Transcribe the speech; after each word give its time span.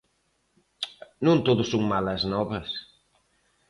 Non 1.25 1.37
todo 1.47 1.61
son 1.71 1.83
malas 1.93 2.21
novas. 2.33 2.69